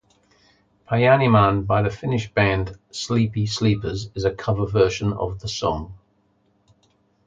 "Painimaan" 0.89 1.61
by 1.67 1.83
the 1.83 1.91
Finnish 1.91 2.33
band 2.33 2.75
Sleepy 2.89 3.45
Sleepers 3.45 4.09
is 4.15 4.25
a 4.25 4.31
cover 4.33 4.65
version 4.65 5.13
of 5.13 5.39
the 5.41 5.47
song. 5.47 5.95